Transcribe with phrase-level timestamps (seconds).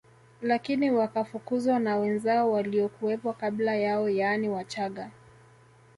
[0.41, 5.11] Lakini wakafukuzwa na wenzao waliokuwepo kabla yao yaani Wachaga